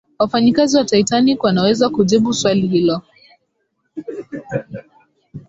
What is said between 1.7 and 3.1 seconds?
kujibu swali hilo